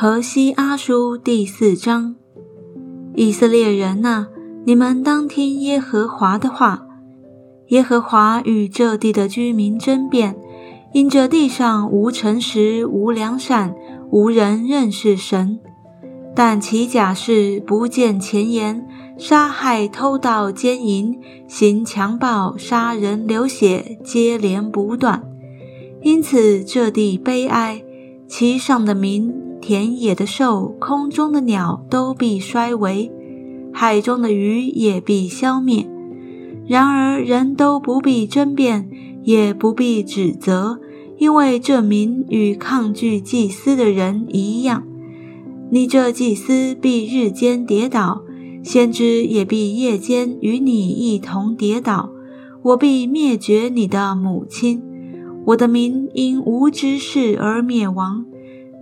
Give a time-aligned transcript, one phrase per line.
[0.00, 2.14] 河西阿书第四章：
[3.16, 4.28] 以色列人呐，
[4.64, 6.86] 你们当听耶和华的话。
[7.70, 10.36] 耶和华与这地的居民争辩，
[10.92, 13.74] 因这地上无诚实、无良善，
[14.12, 15.58] 无人认识神。
[16.32, 18.86] 但其假事不见前言，
[19.18, 21.18] 杀害、偷盗、奸淫、
[21.48, 25.24] 行强暴、杀人、流血，接连不断。
[26.02, 27.82] 因此这地悲哀，
[28.28, 29.34] 其上的民。
[29.60, 33.10] 田野的兽、空中的鸟都必衰微，
[33.72, 35.84] 海中的鱼也必消灭。
[36.66, 38.88] 然而人都不必争辩，
[39.24, 40.78] 也不必指责，
[41.18, 44.84] 因为这民与抗拒祭司的人一样。
[45.70, 48.22] 你这祭司必日间跌倒，
[48.62, 52.10] 先知也必夜间与你一同跌倒。
[52.62, 54.80] 我必灭绝你的母亲，
[55.48, 58.26] 我的民因无知事而灭亡。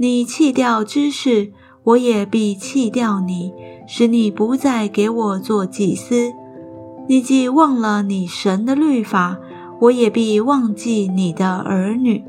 [0.01, 1.53] 你弃掉知识，
[1.85, 3.53] 我也必弃掉你，
[3.87, 6.33] 使你不再给我做祭司。
[7.09, 9.39] 你既忘了你神的律法，
[9.83, 12.25] 我也必忘记你的儿女。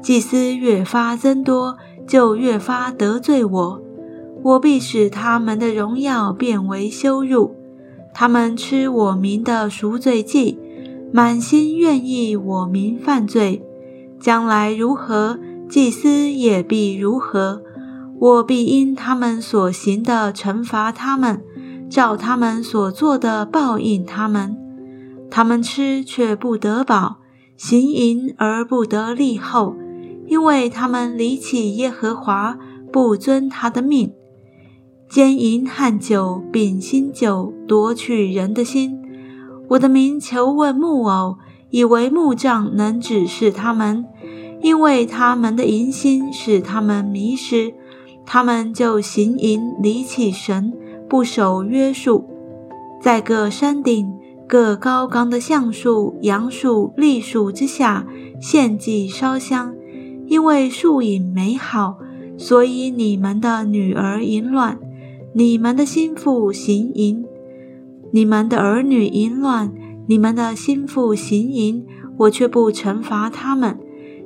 [0.00, 3.82] 祭司越发增多，就越发得罪我，
[4.44, 7.56] 我必使他们的荣耀变为羞辱。
[8.14, 10.58] 他们吃我民的赎罪祭，
[11.12, 13.62] 满心愿意我民犯罪，
[14.20, 15.38] 将来如何？
[15.68, 17.62] 祭司也必如何？
[18.18, 21.42] 我必因他们所行的惩罚他们，
[21.88, 24.56] 照他们所做的报应他们。
[25.30, 27.18] 他们吃却不得饱，
[27.56, 29.74] 行淫而不得利后，
[30.26, 32.58] 因为他们离弃耶和华，
[32.92, 34.12] 不遵他的命，
[35.08, 38.99] 奸淫汉酒，秉新酒，夺取人的心。
[39.70, 41.38] 我的民求问木偶，
[41.70, 44.04] 以为木杖能指示他们。
[44.60, 47.72] 因为他们的淫心使他们迷失，
[48.26, 50.72] 他们就行淫离弃神，
[51.08, 52.28] 不守约束，
[53.00, 54.12] 在各山顶、
[54.46, 58.06] 各高岗的橡树、杨树、栗树之下
[58.40, 59.72] 献祭烧香。
[60.26, 61.96] 因为树影美好，
[62.36, 64.78] 所以你们的女儿淫乱，
[65.32, 67.24] 你们的心腹行淫，
[68.12, 69.72] 你们的儿女淫乱，
[70.06, 71.84] 你们的心腹行淫，
[72.18, 73.78] 我却不惩罚他们。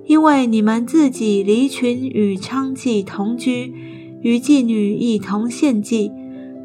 [0.06, 3.72] 因为你们自己离群与娼妓同居，
[4.21, 6.12] 与妓女一同献祭，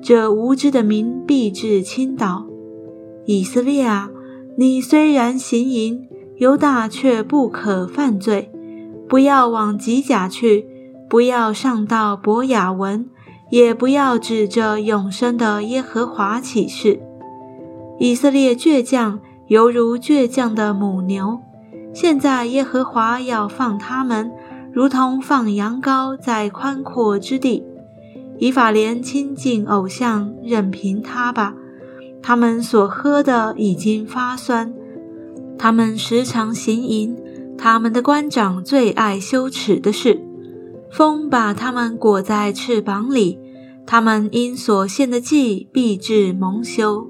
[0.02, 2.46] 这无知的民必至倾倒。
[3.26, 4.10] 以色列啊，
[4.58, 6.08] 你虽然行淫，
[6.38, 8.52] 犹大却不可犯罪。
[9.08, 10.66] 不要往吉甲去，
[11.10, 13.06] 不要上到伯雅文，
[13.50, 17.00] 也不要指着永生的耶和华起誓。
[18.00, 21.40] 以色列倔强，犹如倔强的母牛。
[21.94, 24.32] 现在耶和华要放他们，
[24.72, 27.66] 如同放羊羔在宽阔之地。
[28.38, 31.54] 以法莲亲近偶像，任凭他吧。
[32.22, 34.74] 他们所喝的已经发酸，
[35.58, 37.18] 他们时常行淫，
[37.58, 40.24] 他们的官长最爱羞耻的事。
[40.90, 43.38] 风把他们裹在翅膀里，
[43.86, 47.06] 他们因所献的祭必致蒙羞。